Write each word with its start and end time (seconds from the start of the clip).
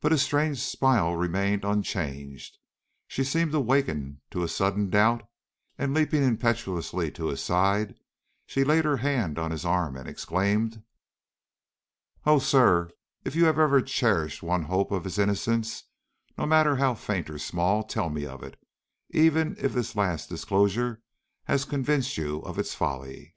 But 0.00 0.12
his 0.12 0.22
strange 0.22 0.58
smile 0.58 1.16
remaining 1.18 1.66
unchanged, 1.66 2.56
she 3.06 3.22
seemed 3.22 3.52
to 3.52 3.60
waken 3.60 4.22
to 4.30 4.42
a 4.42 4.48
sudden 4.48 4.88
doubt, 4.88 5.28
and 5.76 5.92
leaping 5.92 6.22
impetuously 6.22 7.10
to 7.10 7.26
his 7.26 7.42
side, 7.42 7.94
laid 8.56 8.86
her 8.86 8.96
hand 8.96 9.38
on 9.38 9.50
his 9.50 9.66
arm 9.66 9.98
and 9.98 10.08
exclaimed: 10.08 10.82
"Oh, 12.24 12.38
sir, 12.38 12.90
if 13.22 13.36
you 13.36 13.44
have 13.44 13.58
ever 13.58 13.82
cherished 13.82 14.42
one 14.42 14.62
hope 14.62 14.90
of 14.90 15.04
his 15.04 15.18
innocence, 15.18 15.82
no 16.38 16.46
matter 16.46 16.76
how 16.76 16.94
faint 16.94 17.28
or 17.28 17.38
small, 17.38 17.82
tell 17.82 18.08
me 18.08 18.24
of 18.24 18.42
it, 18.42 18.58
even 19.10 19.56
if 19.58 19.74
this 19.74 19.94
last 19.94 20.30
disclosure 20.30 21.02
has 21.42 21.66
convinced 21.66 22.16
you 22.16 22.38
of 22.38 22.58
its 22.58 22.72
folly!" 22.74 23.34